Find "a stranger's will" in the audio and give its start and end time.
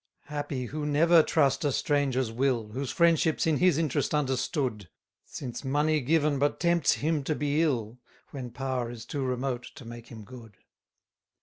1.63-2.69